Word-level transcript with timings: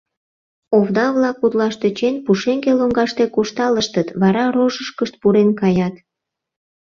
Овда-влак, 0.77 1.37
утлаш 1.45 1.75
тӧчен, 1.81 2.15
пушеҥге 2.25 2.71
лоҥгаште 2.79 3.23
куржталыштыт, 3.33 4.07
вара 4.21 4.45
рожышкышт 4.55 5.13
пурен 5.21 5.49
каят. 5.61 5.95